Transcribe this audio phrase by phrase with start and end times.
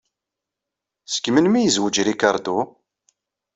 [1.13, 2.57] Seg melmi yezweǧ Ricardo?